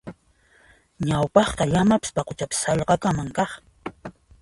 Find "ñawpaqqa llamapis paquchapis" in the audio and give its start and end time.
1.07-2.59